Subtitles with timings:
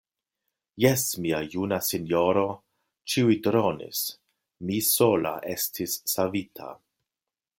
[0.83, 2.45] Jes, mia juna sinjoro,
[3.13, 4.01] ĉiuj dronis;
[4.69, 6.75] mi sola estis savita.